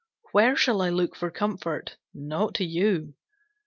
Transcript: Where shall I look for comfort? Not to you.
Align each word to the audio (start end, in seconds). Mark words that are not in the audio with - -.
Where 0.31 0.55
shall 0.55 0.81
I 0.81 0.89
look 0.89 1.15
for 1.15 1.29
comfort? 1.29 1.97
Not 2.11 2.55
to 2.55 2.65
you. 2.65 3.13